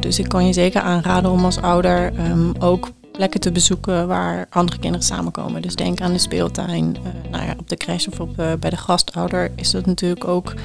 [0.00, 4.46] Dus ik kan je zeker aanraden om als ouder ehm, ook plekken te bezoeken waar
[4.50, 5.62] andere kinderen samenkomen.
[5.62, 8.70] Dus denk aan de speeltuin, uh, nou ja, op de crash of op, uh, bij
[8.70, 10.60] de gastouder is dat natuurlijk ook uh,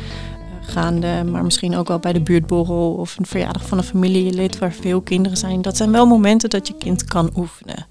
[0.61, 1.23] gaande.
[1.23, 5.01] Maar misschien ook wel bij de buurtborrel of een verjaardag van een familielid waar veel
[5.01, 5.61] kinderen zijn.
[5.61, 7.85] Dat zijn wel momenten dat je kind kan oefenen.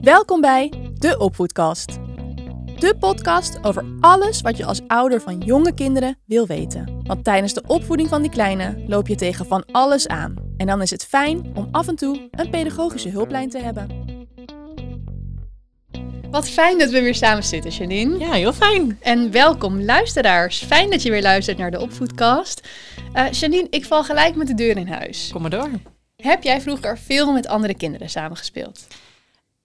[0.00, 1.98] Welkom bij de Opvoedkast.
[2.82, 7.02] De podcast over alles wat je als ouder van jonge kinderen wil weten.
[7.02, 10.34] Want tijdens de opvoeding van die kleine loop je tegen van alles aan.
[10.56, 13.88] En dan is het fijn om af en toe een pedagogische hulplijn te hebben.
[16.30, 18.18] Wat fijn dat we weer samen zitten, Janine.
[18.18, 18.98] Ja, heel fijn.
[19.00, 20.58] En welkom luisteraars.
[20.58, 22.68] Fijn dat je weer luistert naar de Opvoedkast.
[23.14, 25.30] Uh, Janine, ik val gelijk met de deur in huis.
[25.32, 25.70] Kom maar door.
[26.16, 28.86] Heb jij vroeger veel met andere kinderen samengespeeld?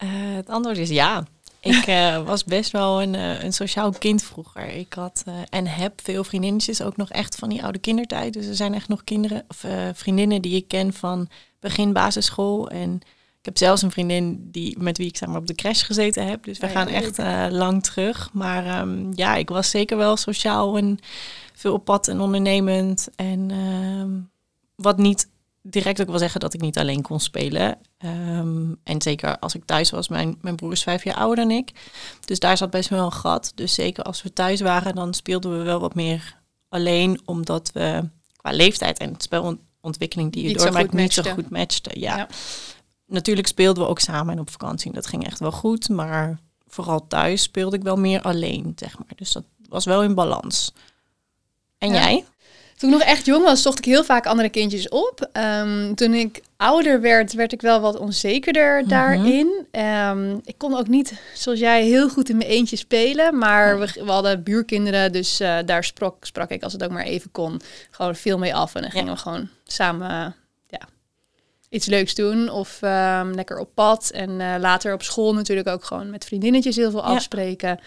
[0.03, 1.25] Uh, het antwoord is ja.
[1.67, 4.67] Ik uh, was best wel een, uh, een sociaal kind vroeger.
[4.69, 8.33] Ik had uh, en heb veel vriendinnetjes, ook nog echt van die oude kindertijd.
[8.33, 12.69] Dus er zijn echt nog kinderen of vriendinnen die ik ken van begin basisschool.
[12.69, 12.95] En
[13.39, 16.43] ik heb zelfs een vriendin die, met wie ik samen op de crash gezeten heb.
[16.43, 17.17] Dus we ja, gaan echt
[17.53, 18.29] lang terug.
[18.33, 20.99] Maar um, ja, ik was zeker wel sociaal en
[21.53, 23.07] veel op pad en ondernemend.
[23.15, 24.11] En ehm,
[24.75, 25.27] wat niet
[25.69, 27.77] direct ook wel zeggen dat ik niet alleen kon spelen.
[28.05, 31.51] Um, en zeker als ik thuis was, mijn, mijn broer is vijf jaar ouder dan
[31.55, 31.71] ik.
[32.25, 33.51] Dus daar zat best wel een gat.
[33.55, 37.21] Dus zeker als we thuis waren, dan speelden we wel wat meer alleen.
[37.25, 41.99] Omdat we qua leeftijd en spelontwikkeling die je doormaakt niet zo goed matchten.
[41.99, 42.17] Ja.
[42.17, 42.27] ja.
[43.05, 44.91] Natuurlijk speelden we ook samen en op vakantie.
[44.91, 45.89] Dat ging echt wel goed.
[45.89, 49.11] Maar vooral thuis speelde ik wel meer alleen, zeg maar.
[49.15, 50.73] Dus dat was wel in balans.
[51.77, 51.93] En ja.
[51.93, 52.25] jij?
[52.77, 55.29] Toen ik nog echt jong was, zocht ik heel vaak andere kindjes op.
[55.33, 58.89] Um, toen ik ouder werd, werd ik wel wat onzekerder mm-hmm.
[58.89, 59.65] daarin.
[59.71, 63.37] Um, ik kon ook niet, zoals jij, heel goed in mijn eentje spelen.
[63.37, 67.03] Maar we, we hadden buurkinderen, dus uh, daar sprak, sprak ik, als het ook maar
[67.03, 67.61] even kon,
[67.91, 68.75] gewoon veel mee af.
[68.75, 69.13] En dan gingen ja.
[69.13, 70.25] we gewoon samen uh,
[70.67, 70.87] ja,
[71.69, 72.49] iets leuks doen.
[72.49, 74.09] Of um, lekker op pad.
[74.09, 77.69] En uh, later op school natuurlijk ook gewoon met vriendinnetjes heel veel afspreken.
[77.69, 77.79] Ja.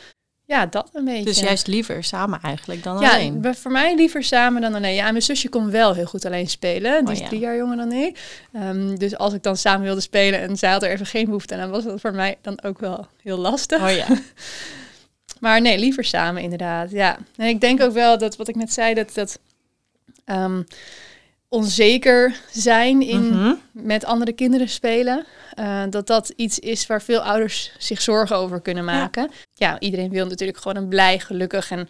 [0.50, 1.24] Ja, dat een beetje.
[1.24, 3.38] Dus juist liever samen eigenlijk dan ja, alleen?
[3.42, 4.94] Ja, voor mij liever samen dan alleen.
[4.94, 7.04] Ja, mijn zusje kon wel heel goed alleen spelen.
[7.04, 7.28] Die is oh, ja.
[7.28, 8.40] drie jaar jonger dan ik.
[8.52, 11.54] Um, dus als ik dan samen wilde spelen en zij had er even geen behoefte
[11.54, 13.82] aan, dan was dat voor mij dan ook wel heel lastig.
[13.82, 14.06] Oh ja.
[15.40, 16.90] maar nee, liever samen inderdaad.
[16.90, 17.18] Ja.
[17.36, 19.38] En ik denk ook wel dat wat ik net zei, dat dat
[20.24, 20.66] um,
[21.50, 23.60] onzeker zijn in mm-hmm.
[23.72, 25.26] met andere kinderen spelen.
[25.58, 29.22] Uh, dat dat iets is waar veel ouders zich zorgen over kunnen maken.
[29.22, 29.68] Ja.
[29.68, 31.88] ja, iedereen wil natuurlijk gewoon een blij, gelukkig en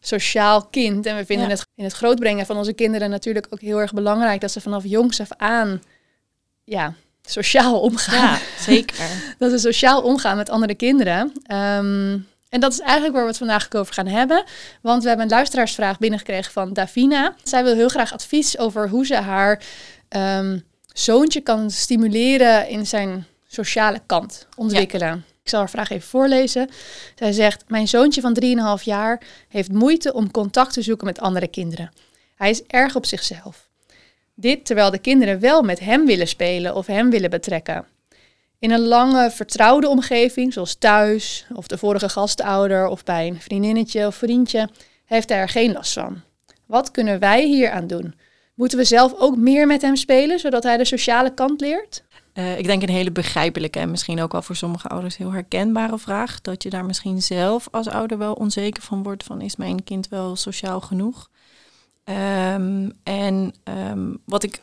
[0.00, 1.06] sociaal kind.
[1.06, 1.52] En we vinden ja.
[1.52, 4.84] het in het grootbrengen van onze kinderen natuurlijk ook heel erg belangrijk dat ze vanaf
[4.84, 5.82] jongs af aan
[6.64, 8.30] ja, sociaal omgaan.
[8.30, 8.96] Ja, zeker.
[9.38, 11.32] dat ze sociaal omgaan met andere kinderen.
[11.52, 14.44] Um, en dat is eigenlijk waar we het vandaag over gaan hebben.
[14.82, 17.34] Want we hebben een luisteraarsvraag binnengekregen van Davina.
[17.42, 19.62] Zij wil heel graag advies over hoe ze haar
[20.08, 25.08] um, zoontje kan stimuleren in zijn sociale kant ontwikkelen.
[25.08, 25.22] Ja.
[25.42, 26.68] Ik zal haar vraag even voorlezen.
[27.14, 28.36] Zij zegt: Mijn zoontje van
[28.78, 31.92] 3,5 jaar heeft moeite om contact te zoeken met andere kinderen.
[32.34, 33.68] Hij is erg op zichzelf.
[34.34, 37.86] Dit terwijl de kinderen wel met hem willen spelen of hem willen betrekken.
[38.60, 44.06] In een lange, vertrouwde omgeving, zoals thuis of de vorige gastouder of bij een vriendinnetje
[44.06, 44.68] of vriendje,
[45.04, 46.20] heeft hij er geen last van.
[46.66, 48.14] Wat kunnen wij hier aan doen?
[48.54, 52.04] Moeten we zelf ook meer met hem spelen, zodat hij de sociale kant leert?
[52.34, 55.98] Uh, ik denk een hele begrijpelijke en misschien ook wel voor sommige ouders heel herkenbare
[55.98, 56.40] vraag.
[56.40, 60.08] Dat je daar misschien zelf als ouder wel onzeker van wordt van is mijn kind
[60.08, 61.30] wel sociaal genoeg?
[62.04, 64.60] Um, en um, wat ik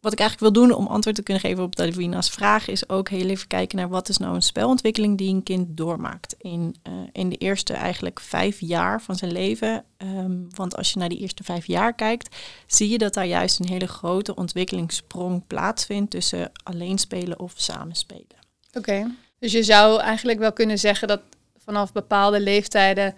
[0.00, 3.08] wat ik eigenlijk wil doen om antwoord te kunnen geven op Davina's vraag, is ook
[3.08, 6.92] heel even kijken naar wat is nou een spelontwikkeling die een kind doormaakt in, uh,
[7.12, 9.84] in de eerste eigenlijk vijf jaar van zijn leven.
[9.98, 13.60] Um, want als je naar die eerste vijf jaar kijkt, zie je dat daar juist
[13.60, 18.36] een hele grote ontwikkelingssprong plaatsvindt tussen alleen spelen of samen spelen.
[18.72, 21.20] Oké, dus je zou eigenlijk wel kunnen zeggen dat
[21.56, 23.14] vanaf bepaalde leeftijden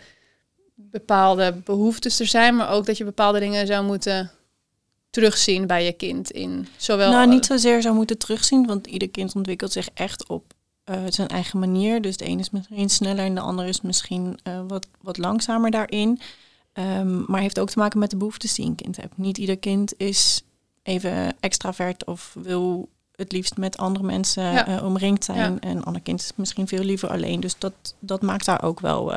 [0.75, 4.31] bepaalde behoeftes er zijn, maar ook dat je bepaalde dingen zou moeten
[5.11, 7.11] terugzien bij je kind in zowel...
[7.11, 10.55] Nou, niet zozeer zou moeten terugzien, want ieder kind ontwikkelt zich echt op
[10.91, 12.03] uh, zijn eigen manier.
[12.03, 15.71] Dus de een is misschien sneller en de ander is misschien uh, wat, wat langzamer
[15.71, 16.21] daarin.
[16.73, 19.17] Um, maar heeft ook te maken met de behoeftes die een kind heeft.
[19.17, 20.43] Niet ieder kind is
[20.83, 24.69] even extravert of wil het liefst met andere mensen ja.
[24.69, 25.53] uh, omringd zijn.
[25.53, 25.59] Ja.
[25.61, 27.41] En een ander kind is misschien veel liever alleen.
[27.41, 29.13] Dus dat, dat maakt daar ook wel,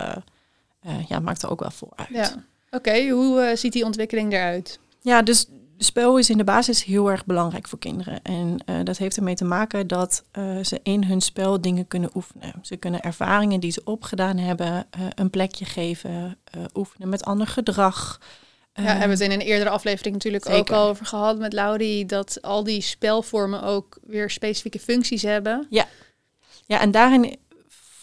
[1.08, 2.10] ja, maakt er ook wel voor uit.
[2.10, 2.26] Ja.
[2.26, 4.80] Oké, okay, hoe ziet die ontwikkeling eruit?
[5.02, 5.46] Ja, dus
[5.84, 8.22] spel is in de basis heel erg belangrijk voor kinderen.
[8.22, 12.10] En uh, dat heeft ermee te maken dat uh, ze in hun spel dingen kunnen
[12.16, 12.54] oefenen.
[12.62, 16.38] Ze kunnen ervaringen die ze opgedaan hebben uh, een plekje geven,
[16.74, 18.20] oefenen met ander gedrag.
[18.74, 22.06] Ja, hebben we het in een eerdere aflevering natuurlijk ook al over gehad met Laurie.
[22.06, 25.68] Dat al die spelvormen ook weer specifieke functies hebben.
[26.66, 27.38] Ja, en daarin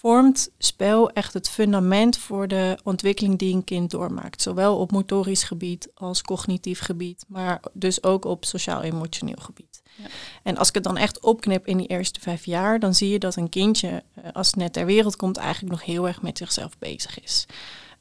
[0.00, 4.42] vormt spel echt het fundament voor de ontwikkeling die een kind doormaakt.
[4.42, 9.82] Zowel op motorisch gebied als cognitief gebied, maar dus ook op sociaal-emotioneel gebied.
[9.96, 10.04] Ja.
[10.42, 13.18] En als ik het dan echt opknip in die eerste vijf jaar, dan zie je
[13.18, 16.38] dat een kindje, eh, als het net ter wereld komt, eigenlijk nog heel erg met
[16.38, 17.46] zichzelf bezig is.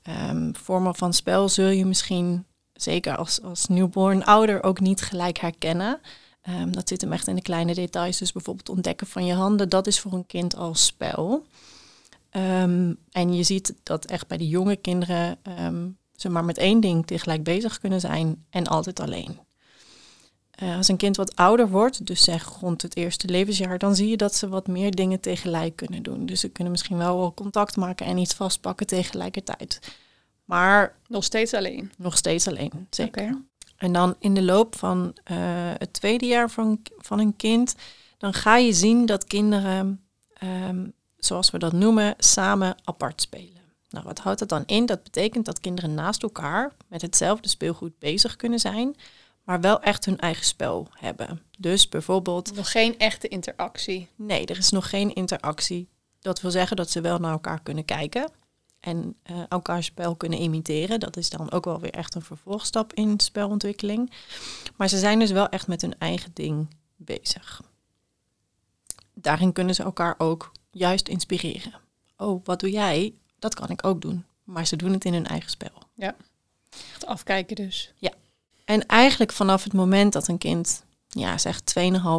[0.02, 5.38] Ehm, vormen van spel zul je misschien, zeker als, als newborn ouder, ook niet gelijk
[5.38, 6.00] herkennen.
[6.42, 8.18] Ehm, dat zit hem echt in de kleine details.
[8.18, 11.46] Dus bijvoorbeeld ontdekken van je handen, dat is voor een kind al spel.
[12.30, 16.80] Ehm, en je ziet dat echt bij de jonge kinderen ehm, ze maar met één
[16.80, 19.40] ding tegelijk bezig kunnen zijn en altijd alleen.
[20.52, 24.10] Eh, als een kind wat ouder wordt, dus zeg rond het eerste levensjaar, dan zie
[24.10, 26.26] je dat ze wat meer dingen tegelijk kunnen doen.
[26.26, 29.80] Dus ze kunnen misschien wel contact maken en iets vastpakken tegelijkertijd.
[30.46, 31.92] Maar Nog steeds alleen.
[31.98, 33.24] nog steeds alleen, zeker.
[33.24, 33.42] Oké.
[33.78, 35.38] En dan in de loop van eh,
[35.78, 37.76] het tweede jaar van, van een kind,
[38.18, 40.02] dan ga je zien dat kinderen,
[40.34, 40.88] ehm,
[41.20, 43.62] zoals we dat noemen, samen apart spelen.
[43.90, 44.86] Nou, wat houdt dat dan in?
[44.86, 48.96] Dat betekent dat kinderen naast elkaar met hetzelfde speelgoed bezig kunnen zijn,
[49.44, 51.42] maar wel echt hun eigen spel hebben.
[51.58, 54.10] Dus bijvoorbeeld, Nog geen echte interactie.
[54.16, 55.88] nee, er is nog geen interactie.
[56.20, 58.32] Dat wil zeggen dat ze wel naar elkaar kunnen kijken
[58.80, 61.00] en eh elkaar spel kunnen imiteren.
[61.00, 64.12] Dat is dan ook wel weer echt een vervolgstap in spelontwikkeling.
[64.76, 67.62] Maar ze zijn dus wel echt met hun eigen ding bezig.
[69.14, 71.74] Daarin kunnen ze elkaar ook juist inspireren.
[72.18, 73.14] Oh, wat doe jij?
[73.40, 74.26] Dat kan ik ook doen.
[74.44, 75.84] Maar ze doen het in hun eigen spel.
[76.70, 77.94] Echt afkijken dus.
[78.70, 81.62] En eigenlijk vanaf het moment dat een kind, ja, zeg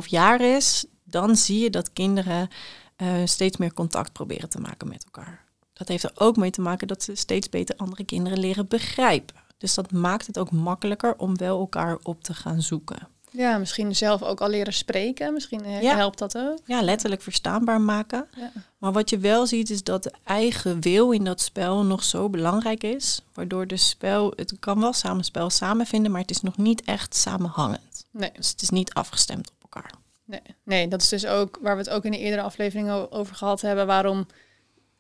[0.02, 2.48] 2,5 jaar is, dan zie je dat kinderen
[2.96, 5.44] eh, steeds meer contact proberen te maken met elkaar.
[5.72, 9.36] Dat heeft er ook mee te maken dat ze steeds beter andere kinderen leren begrijpen.
[9.58, 13.08] Dus dat maakt het ook makkelijker om wel elkaar op te gaan zoeken.
[13.32, 15.32] Ja, misschien zelf ook al leren spreken.
[15.32, 15.96] Misschien eh, Ja.
[15.96, 16.58] helpt dat ook.
[16.64, 18.28] Ja, letterlijk verstaanbaar maken.
[18.36, 18.52] Ja.
[18.78, 22.28] Maar wat je wel ziet is dat de eigen wil in dat spel nog zo
[22.30, 23.20] belangrijk is.
[23.34, 27.14] Waardoor de spel, het kan wel samenspel samen vinden, maar het is nog niet echt
[27.14, 28.04] samenhangend.
[28.10, 29.90] Nee, Dus het is niet afgestemd op elkaar.
[30.24, 33.06] nee, nee, dat is dus ook waar we het ook in de eerdere aflevering o-
[33.10, 33.86] over gehad hebben.
[33.86, 34.26] Waarom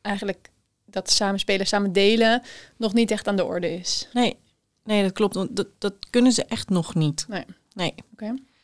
[0.00, 0.50] eigenlijk
[0.84, 2.42] dat samenspelen, samen delen
[2.76, 4.08] nog niet echt aan de orde is.
[4.12, 4.36] Nee,
[4.84, 5.34] nee dat klopt.
[5.34, 7.24] want Dat, dat kunnen ze echt nog niet.
[7.28, 7.44] Nee.
[7.74, 7.94] Nee.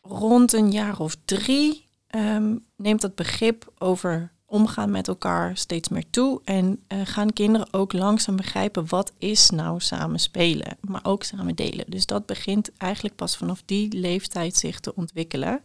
[0.02, 6.10] Rond een jaar of drie ehm, neemt dat begrip over omgaan met elkaar steeds meer
[6.10, 6.40] toe.
[6.44, 11.54] En eh, gaan kinderen ook langzaam begrijpen wat is nou samen spelen, maar ook samen
[11.54, 11.84] delen.
[11.88, 15.60] Dus dat begint eigenlijk pas vanaf die leeftijd zich te ontwikkelen.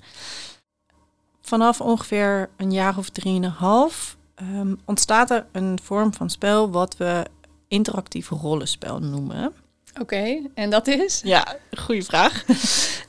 [1.41, 7.25] Vanaf ongeveer een jaar of drieënhalf ehm ontstaat er een vorm van spel wat we
[7.67, 9.53] interactief rollenspel noemen.
[9.99, 11.21] Oké, en dat is?
[11.23, 12.45] Ja, goede vraag.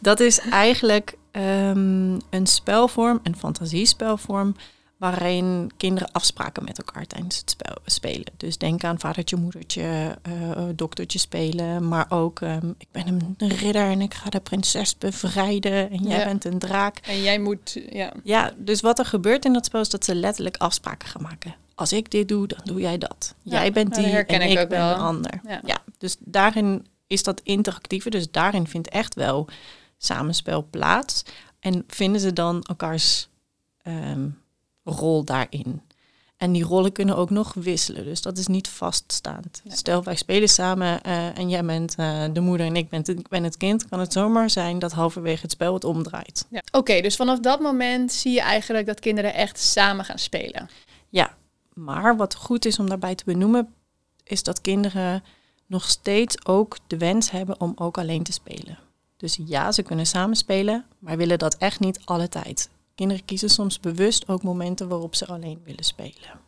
[0.01, 4.57] Dat is eigenlijk ehm, een spelvorm, een fantasiespelvorm,
[5.03, 8.33] waarin kinderen afspraken met elkaar tijdens het spel spelen.
[8.37, 13.07] Dus denk aan vadertje, moedertje, eh, doktertje spelen, maar ook ehm, ik ben
[13.39, 16.25] een ridder en ik ga de prinses bevrijden en jij Ja.
[16.25, 16.99] bent een draak.
[16.99, 18.13] En jij moet, ja.
[18.25, 21.55] Ja, dus wat er gebeurt in dat spel is dat ze letterlijk afspraken gaan maken.
[21.75, 23.35] Als ik dit doe, dan doe jij dat.
[23.43, 24.91] Ja, jij bent nou, die en ik ben wel.
[24.95, 25.41] een ander.
[25.49, 25.61] Ja.
[25.65, 28.11] Ja, dus daarin is dat interactieve.
[28.11, 29.49] Dus daarin vindt echt wel
[29.99, 31.23] samenspel plaats.
[31.61, 33.29] En vinden ze dan elkaars
[33.83, 34.29] ehm,
[34.85, 35.83] rol daarin.
[36.37, 38.05] En die rollen kunnen ook nog wisselen.
[38.05, 39.61] Dus dat is niet vaststaand.
[39.65, 39.77] Nee.
[39.77, 43.09] Stel, wij spelen samen eh, en jij bent eh, de moeder en ik ben, het,
[43.09, 43.89] ik ben het kind.
[43.89, 46.47] Kan het zomaar zijn dat halverwege het spel het omdraait.
[46.51, 46.63] ja.
[46.73, 50.69] Oké, dus vanaf dat moment zie je eigenlijk dat kinderen echt samen gaan spelen.
[51.09, 51.35] Ja,
[51.73, 53.75] maar wat goed is om daarbij te benoemen,
[54.25, 55.23] is dat kinderen
[55.67, 58.79] nog steeds ook de wens hebben om ook alleen te spelen.
[59.17, 62.69] Dus ja, ze kunnen samen spelen, maar willen dat echt niet alle tijd.
[62.95, 66.41] Kinderen kiezen soms bewust ook momenten waarop ze alleen willen spelen.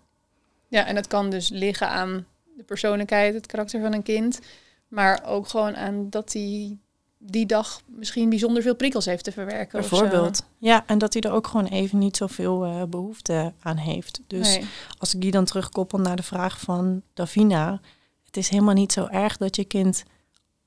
[0.68, 4.40] Ja, en dat kan dus liggen aan de persoonlijkheid, het karakter van een kind.
[4.88, 6.76] Maar ook gewoon aan dat hij
[7.18, 9.80] die dag misschien bijzonder veel prikkels heeft te verwerken.
[9.80, 10.46] Bijvoorbeeld.
[10.58, 14.20] Ja, en dat hij er ook gewoon even niet zoveel eh behoefte aan heeft.
[14.26, 14.66] Dus Nee.
[14.98, 17.80] als ik die dan terugkoppel naar de vraag van Davina,
[18.24, 20.04] het is helemaal niet zo erg dat je kind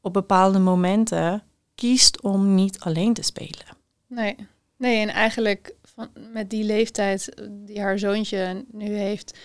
[0.01, 1.43] op bepaalde momenten
[1.75, 3.65] kiest om niet alleen te spelen.
[4.07, 4.35] Nee.
[4.77, 9.37] Nee, en eigenlijk van, met die leeftijd eh, die haar zoontje nu heeft,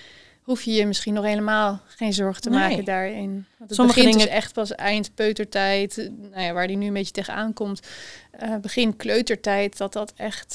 [0.42, 2.58] hoef je je misschien nog helemaal geen zorgen te Nee.
[2.58, 3.30] maken daarin.
[3.32, 6.86] Want het Sommige begint dus echt pas eind peutertijd, eh, nou ja, waar die nu
[6.86, 7.86] een beetje tegenaan komt.
[8.30, 10.54] eh, begin kleutertijd, dat dat echt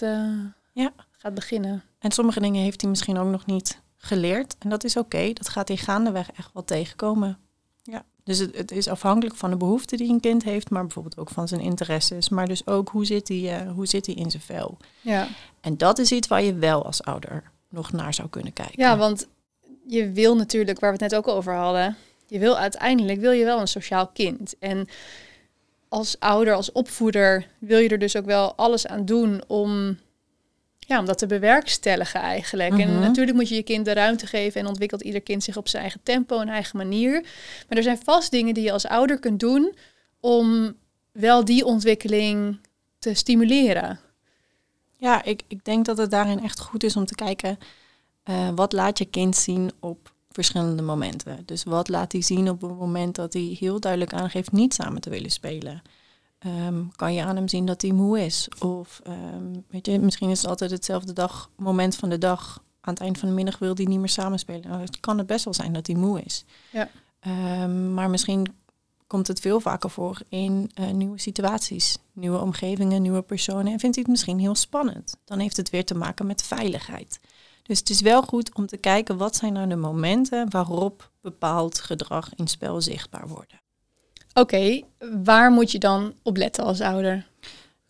[0.73, 0.91] Ja.
[1.11, 1.83] gaat beginnen.
[1.99, 4.55] En sommige dingen heeft hij misschien ook nog niet geleerd.
[4.59, 7.37] En dat is oké, dat gaat hij gaandeweg echt wel tegenkomen.
[8.27, 11.29] Dus het, het, is afhankelijk van de behoeften die een kind heeft, maar bijvoorbeeld ook
[11.29, 12.29] van zijn interesses.
[12.29, 14.77] Maar dus ook hoe zit hij, uh, hoe zit hij in zijn vel.
[15.01, 15.27] Ja.
[15.61, 18.83] En dat is iets waar je wel als ouder nog naar zou kunnen kijken.
[18.83, 19.27] Ja, want
[19.85, 23.45] je wil natuurlijk, waar we het net ook over hadden, je wil uiteindelijk wil je
[23.45, 24.55] wel een sociaal kind.
[24.59, 24.87] En
[25.89, 29.97] als ouder, als opvoeder, wil je er dus ook wel alles aan doen om,
[30.87, 32.71] ja, om dat te bewerkstelligen eigenlijk.
[32.79, 32.99] En Mhm.
[32.99, 35.81] natuurlijk moet je je kind de ruimte geven en ontwikkelt ieder kind zich op zijn
[35.81, 37.21] eigen tempo en eigen manier.
[37.67, 39.75] Maar er zijn vast dingen die je als ouder kunt doen
[40.19, 40.75] om
[41.11, 42.59] wel die ontwikkeling
[42.99, 43.99] te stimuleren.
[44.95, 47.57] Ja, ik, ik denk dat het daarin echt goed is om te kijken,
[48.23, 51.43] eh, wat laat je kind zien op verschillende momenten.
[51.45, 55.01] Dus wat laat hij zien op het moment dat hij heel duidelijk aangeeft niet samen
[55.01, 55.81] te willen spelen.
[56.47, 58.49] Ehm, kan je aan hem zien dat hij moe is?
[58.59, 62.63] Of ehm, weet je, misschien is het altijd hetzelfde dag, moment van de dag.
[62.81, 64.69] Aan het eind van de middag wil hij niet meer samenspelen.
[64.69, 66.45] Nou, het kan het best wel zijn dat hij moe is.
[66.71, 66.89] Ja.
[67.19, 68.55] Ehm, maar misschien
[69.07, 73.73] komt het veel vaker voor in eh, nieuwe situaties, nieuwe omgevingen, nieuwe personen.
[73.73, 75.17] En vindt hij het misschien heel spannend.
[75.25, 77.19] Dan heeft het weer te maken met veiligheid.
[77.63, 81.79] Dus het is wel goed om te kijken wat zijn nou de momenten waarop bepaald
[81.79, 83.61] gedrag in spel zichtbaar worden.
[84.37, 84.81] Oké,
[85.23, 87.27] waar moet je dan op letten als ouder?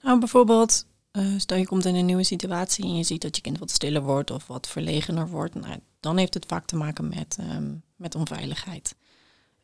[0.01, 3.42] Nou, bijvoorbeeld, eh, stel je komt in een nieuwe situatie en je ziet dat je
[3.42, 5.56] kind wat stiller wordt of wat verlegener wordt.
[5.56, 8.96] Nou, dan heeft het vaak te maken met, ehm, met onveiligheid.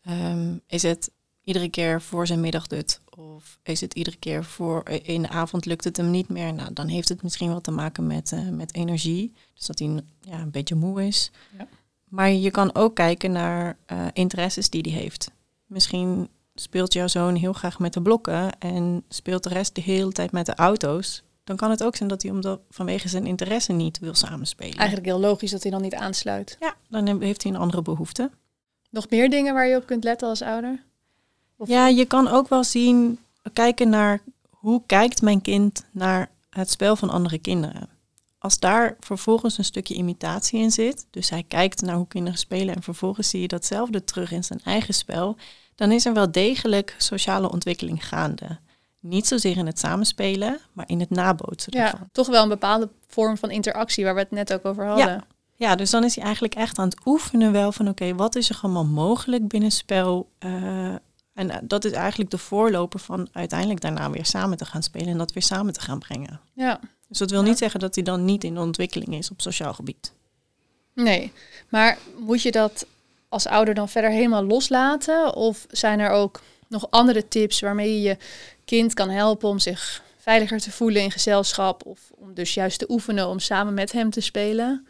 [0.02, 1.12] Ehm, is het
[1.44, 5.66] iedere keer voor zijn middagdut of is het iedere keer voor eh, in de avond
[5.66, 6.54] lukt het hem niet meer?
[6.54, 9.34] Nou, dan heeft het misschien wel te maken met, eh, met energie.
[9.54, 11.32] Dus dat hij ja, een beetje moe is.
[11.58, 11.68] Ja.
[12.10, 13.78] Maar je kan ook kijken naar
[14.14, 15.32] interesses die hij heeft.
[15.66, 20.12] Misschien speelt jouw zoon heel graag met de blokken en speelt de rest de hele
[20.12, 23.72] tijd met de auto's, dan kan het ook zijn dat hij omdat, vanwege zijn interesse
[23.72, 24.76] niet wil samenspelen.
[24.78, 26.58] Eigenlijk heel logisch dat hij dan niet aansluit.
[26.60, 28.32] Ja, dan he- heeft hij een andere behoefte.
[28.90, 30.84] Nog meer dingen waar je op kunt letten als ouder?
[31.58, 33.20] Of- Ja, je kan ook wel zien,
[33.54, 37.90] kijken naar hoe kijkt mijn kind naar het spel van andere kinderen.
[38.38, 42.76] Als daar vervolgens een stukje imitatie in zit, dus hij kijkt naar hoe kinderen spelen
[42.76, 45.36] en vervolgens zie je datzelfde terug in zijn eigen spel,
[45.76, 48.58] dan is er wel degelijk sociale ontwikkeling gaande.
[49.00, 52.00] Niet zozeer in het samenspelen, maar in het nabootsen ervan.
[52.02, 55.24] Ja, toch wel een bepaalde vorm van interactie waar we het net ook over hadden.
[55.56, 58.50] Ja, dus dan is hij eigenlijk echt aan het oefenen wel van oké, wat is
[58.50, 60.30] er allemaal mogelijk binnen spel?
[60.40, 60.52] Eh,
[61.34, 65.08] en eh, dat is eigenlijk de voorloper van uiteindelijk daarna weer samen te gaan spelen
[65.08, 66.40] en dat weer samen te gaan brengen.
[66.54, 67.48] Ja, Dus dat wil Ja.
[67.48, 70.14] niet zeggen dat hij dan niet in ontwikkeling is op sociaal gebied.
[70.94, 71.32] nee.
[71.70, 72.86] Maar moet je dat
[73.34, 75.36] als ouder dan verder helemaal loslaten?
[75.36, 78.18] Of zijn er ook nog andere tips waarmee je je
[78.66, 81.86] kind kan helpen om zich veiliger te voelen in gezelschap?
[81.86, 84.88] Of om dus juist te oefenen om samen met hem te spelen?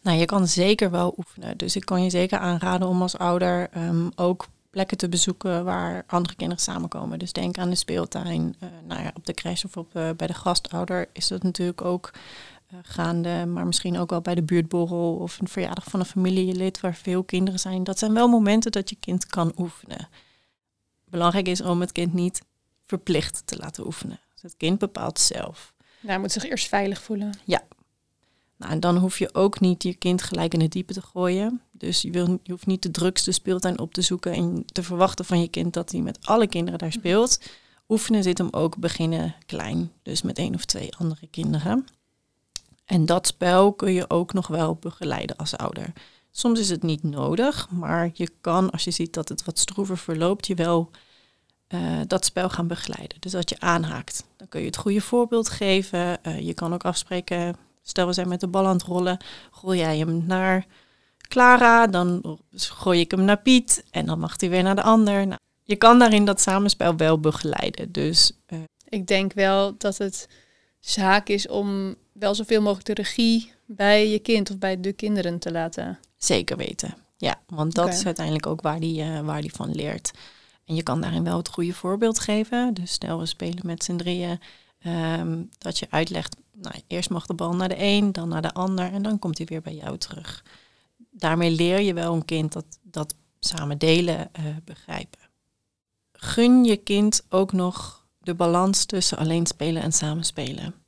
[0.00, 1.56] Nou, je kan zeker wel oefenen.
[1.56, 6.04] Dus ik kan je zeker aanraden om als ouder ehm, ook plekken te bezoeken waar
[6.06, 7.18] andere kinderen samenkomen.
[7.18, 8.56] Dus denk aan de speeltuin.
[8.60, 11.82] eh, nou ja, op de crash of op, eh, bij de gastouder is dat natuurlijk
[11.82, 12.10] ook
[12.82, 13.46] gaande.
[13.46, 17.24] Maar misschien ook wel bij de buurtborrel of een verjaardag van een familielid waar veel
[17.24, 17.84] kinderen zijn.
[17.84, 20.08] Dat zijn wel momenten dat je kind kan oefenen.
[21.04, 22.42] Belangrijk is om het kind niet
[22.86, 24.20] verplicht te laten oefenen.
[24.32, 25.72] Dus het kind bepaalt zelf.
[25.78, 27.32] Nou, hij moet zich eerst veilig voelen.
[28.56, 31.60] Nou, en dan hoef je ook niet je kind gelijk in het diepe te gooien.
[31.72, 35.24] Dus je, wil, je hoeft niet de drukste speeltuin op te zoeken en te verwachten
[35.24, 37.40] van je kind dat hij met alle kinderen daar speelt.
[37.88, 41.86] Oefenen zit hem ook beginnen klein, dus met één of twee andere kinderen.
[42.84, 45.92] En dat spel kun je ook nog wel begeleiden als ouder.
[46.30, 49.98] Soms is het niet nodig, maar je kan, als je ziet dat het wat stroever
[49.98, 50.90] verloopt, je wel
[51.66, 53.20] eh, dat spel gaan begeleiden.
[53.20, 54.24] Dus dat je aanhaakt.
[54.36, 56.22] Dan kun je het goede voorbeeld geven.
[56.22, 59.78] Eh, je kan ook afspreken, stel we zijn met de bal aan het rollen, gooi
[59.78, 60.66] jij hem naar
[61.28, 65.26] Clara, dan gooi ik hem naar Piet en dan mag hij weer naar de ander.
[65.26, 67.92] Nou, je kan daarin dat samenspel wel begeleiden.
[67.92, 70.28] Dus eh, Ik denk wel dat het
[70.80, 75.38] zaak is om wel zoveel mogelijk de regie bij je kind of bij de kinderen
[75.38, 75.98] te laten.
[76.16, 76.94] Zeker weten.
[77.16, 80.10] Ja, want dat is uiteindelijk ook waar die, eh, waar die van leert.
[80.64, 82.74] En je kan daarin wel het goede voorbeeld geven.
[82.74, 84.40] Dus stel we spelen met z'n drieën.
[84.78, 88.52] ehm, dat je uitlegt, nou, eerst mag de bal naar de een, dan naar de
[88.52, 90.44] ander en dan komt hij weer bij jou terug.
[91.10, 95.20] Daarmee leer je wel een kind dat, dat samen delen eh, begrijpen.
[96.12, 100.83] Gun je kind ook nog de balans tussen alleen spelen en samen spelen.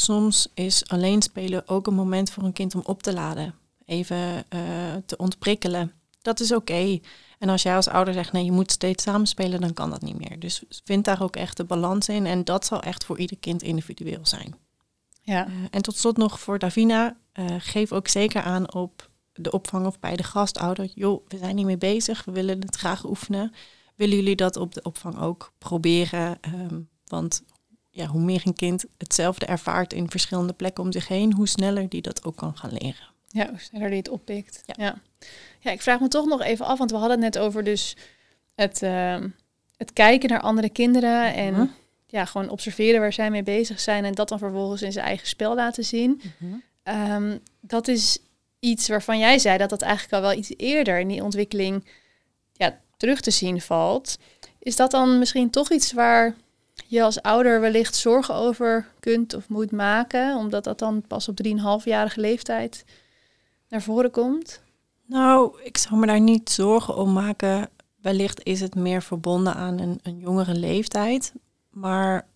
[0.00, 3.54] Soms is alleen spelen ook een moment voor een kind om op te laden
[3.90, 4.60] even eh,
[5.06, 5.92] te ontprikkelen.
[6.22, 7.00] Dat is oké.
[7.38, 10.18] En als jij als ouder zegt, nee, je moet steeds samenspelen, dan kan dat niet
[10.18, 10.38] meer.
[10.38, 12.26] Dus vind daar ook echt de balans in.
[12.26, 14.54] En dat zal echt voor ieder kind individueel zijn.
[15.22, 19.50] Ja, Eh, en tot slot nog voor Davina, eh, geef ook zeker aan op de
[19.50, 20.90] opvang of bij de gastouder.
[20.94, 23.52] Joh, we zijn hiermee bezig, we willen het graag oefenen.
[23.96, 26.38] willen jullie dat op de opvang ook proberen?
[26.40, 27.42] Ehm, want
[27.90, 31.88] ja, hoe meer een kind hetzelfde ervaart in verschillende plekken om zich heen, hoe sneller
[31.88, 33.08] die dat ook kan gaan leren.
[33.28, 34.62] Ja, hoe sneller die het oppikt.
[34.66, 34.74] Ja.
[34.76, 35.00] ja.
[35.60, 35.70] Ja.
[35.70, 37.96] ik vraag me toch nog even af, want we hadden het net over dus
[38.54, 39.28] het, ehm,
[39.76, 41.66] het kijken naar andere kinderen en mhm.
[42.06, 45.26] ja, gewoon observeren waar zij mee bezig zijn en dat dan vervolgens in zijn eigen
[45.26, 46.20] spel laten zien.
[46.38, 46.54] Mhm.
[46.82, 48.18] Ehm, dat is
[48.58, 51.88] iets waarvan jij zei dat dat eigenlijk al wel iets eerder in die ontwikkeling
[52.52, 54.18] ja, terug te zien valt.
[54.58, 56.34] Is dat dan misschien toch iets waar
[56.86, 61.38] je als ouder wellicht zorgen over kunt of moet maken, omdat dat dan pas op
[61.46, 62.84] 3,5-jarige leeftijd
[63.68, 64.60] naar voren komt?
[65.06, 67.68] Nou, ik zou me daar niet zorgen om maken.
[68.00, 71.32] Wellicht is het meer verbonden aan een, een jongere leeftijd.
[71.70, 72.26] Maar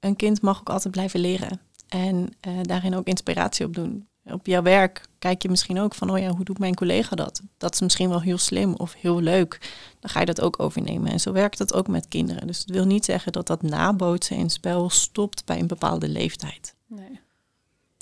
[0.00, 1.60] een kind mag ook altijd blijven leren.
[1.88, 4.06] En uh, daarin ook inspiratie op doen.
[4.24, 7.42] Op jouw werk kijk je misschien ook van, oh ja, hoe doet mijn collega dat?
[7.58, 9.58] Dat is misschien wel heel slim of heel leuk.
[10.00, 11.12] Dan ga je dat ook overnemen.
[11.12, 12.46] En zo werkt het ook met kinderen.
[12.46, 16.74] Dus het wil niet zeggen dat dat nabootsen in spel stopt bij een bepaalde leeftijd.
[16.86, 17.20] Nee.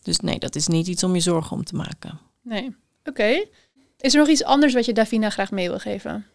[0.03, 2.21] Dus nee, dat is niet iets om je zorgen om te maken.
[2.43, 2.77] Nee.
[3.05, 3.47] Oké.
[3.97, 6.27] Is er nog iets anders wat je Davina graag mee wil geven?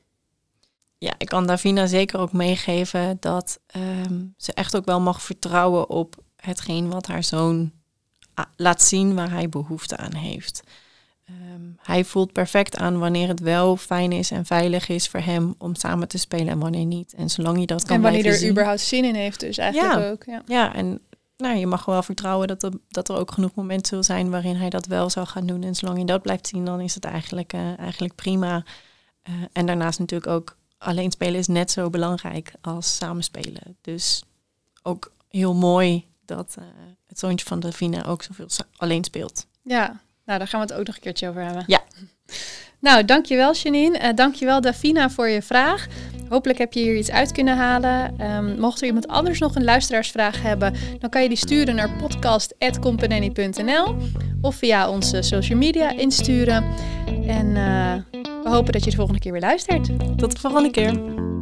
[0.97, 5.89] Ja, ik kan Davina zeker ook meegeven dat ehm, ze echt ook wel mag vertrouwen
[5.89, 7.71] op hetgeen wat haar zoon
[8.55, 10.63] laat zien waar hij behoefte aan heeft.
[11.25, 15.55] Ehm, hij voelt perfect aan wanneer het wel fijn is en veilig is voor hem
[15.57, 17.13] om samen te spelen en wanneer niet.
[17.13, 20.23] En zolang je dat kan En wanneer er überhaupt zin in heeft dus eigenlijk ook.
[20.23, 20.99] Ja, ja en
[21.37, 24.55] nou, je mag wel vertrouwen dat er, dat er ook genoeg momenten zullen zijn waarin
[24.55, 25.63] hij dat wel zou gaan doen.
[25.63, 28.63] En zolang je dat blijft zien, dan is het eigenlijk, uh, eigenlijk prima.
[29.29, 33.77] Uh, en daarnaast natuurlijk ook alleen spelen is net zo belangrijk als samenspelen.
[33.81, 34.23] Dus
[34.83, 36.65] ook heel mooi dat uh,
[37.15, 39.47] het zoontje van Davina ook zoveel alleen speelt.
[39.61, 41.63] Ja, nou daar gaan we het ook nog een keertje over hebben.
[41.67, 41.81] Ja.
[42.79, 43.99] Nou, dankjewel Janine.
[43.99, 45.87] Uh, dankjewel Davina voor je vraag.
[46.29, 48.21] Hopelijk heb je hier iets uit kunnen halen.
[48.21, 51.89] Um, mocht er iemand anders nog een luisteraarsvraag hebben, dan kan je die sturen naar
[51.97, 53.95] podcast.companany.nl
[54.41, 56.63] of via onze social media insturen.
[57.27, 57.93] En uh,
[58.43, 59.89] we hopen dat je de volgende keer weer luistert.
[60.17, 61.34] Tot de volgende keer.